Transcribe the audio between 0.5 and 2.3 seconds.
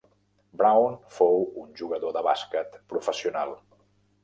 Brown fou un jugador de